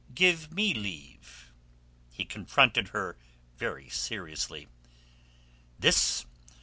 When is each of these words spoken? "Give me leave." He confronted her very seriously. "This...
"Give 0.15 0.51
me 0.51 0.73
leave." 0.73 1.53
He 2.09 2.25
confronted 2.25 2.87
her 2.87 3.17
very 3.55 3.87
seriously. 3.87 4.67
"This... 5.77 6.25